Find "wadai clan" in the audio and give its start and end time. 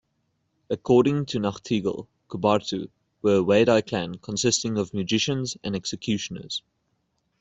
3.43-4.15